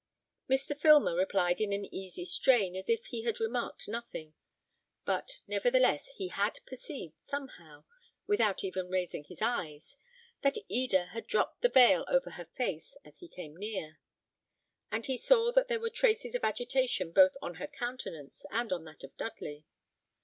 [0.49, 0.75] Mr.
[0.75, 4.33] Filmer replied in an easy strain, as if he had remarked nothing;
[5.05, 7.83] but, nevertheless, he had perceived, somehow,
[8.25, 9.97] without even raising his eyes,
[10.41, 13.99] that Eda had dropped the veil over her face as he came near,
[14.91, 18.83] and he saw that there were traces of agitation both on her countenance and on
[18.85, 19.65] that of Dudley.